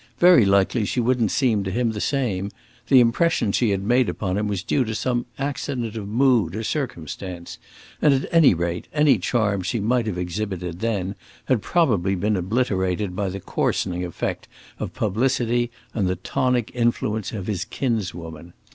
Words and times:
Very 0.17 0.45
likely 0.45 0.83
she 0.83 0.99
wouldn't 0.99 1.29
seem 1.29 1.63
to 1.63 1.69
him 1.69 1.91
the 1.91 2.01
same; 2.01 2.49
the 2.87 2.99
impression 2.99 3.51
she 3.51 3.69
had 3.69 3.83
made 3.83 4.09
upon 4.09 4.35
him 4.35 4.47
was 4.47 4.63
due 4.63 4.83
to 4.85 4.95
some 4.95 5.27
accident 5.37 5.95
of 5.95 6.07
mood 6.07 6.55
or 6.55 6.63
circumstance; 6.63 7.59
and, 8.01 8.11
at 8.11 8.27
any 8.33 8.55
rate, 8.55 8.87
any 8.93 9.19
charm 9.19 9.61
she 9.61 9.79
might 9.79 10.07
have 10.07 10.17
exhibited 10.17 10.79
then 10.79 11.13
had 11.45 11.61
probably 11.61 12.15
been 12.15 12.35
obliterated 12.35 13.15
by 13.15 13.29
the 13.29 13.39
coarsening 13.39 14.03
effect 14.03 14.47
of 14.79 14.91
publicity 14.95 15.69
and 15.93 16.07
the 16.07 16.15
tonic 16.15 16.71
influence 16.73 17.31
of 17.31 17.45
his 17.45 17.63
kinswoman. 17.63 18.53